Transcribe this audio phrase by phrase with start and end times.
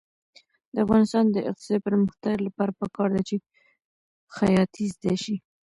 [0.73, 3.35] د افغانستان د اقتصادي پرمختګ لپاره پکار ده چې
[4.35, 5.35] خیاطۍ زده شي.